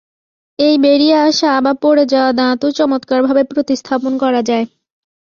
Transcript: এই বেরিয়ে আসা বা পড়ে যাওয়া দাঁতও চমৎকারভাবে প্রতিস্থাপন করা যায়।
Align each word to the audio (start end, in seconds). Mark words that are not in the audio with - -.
এই 0.59 0.75
বেরিয়ে 0.77 1.17
আসা 1.21 1.51
বা 1.65 1.73
পড়ে 1.83 2.03
যাওয়া 2.05 2.31
দাঁতও 2.33 2.69
চমৎকারভাবে 2.71 3.43
প্রতিস্থাপন 3.51 4.13
করা 4.23 4.41
যায়। 4.49 4.65